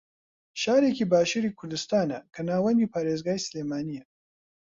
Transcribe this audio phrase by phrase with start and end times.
[0.61, 4.03] شارێکی باشووری کوردستانە کە ناوەندی پارێزگای سلێمانییە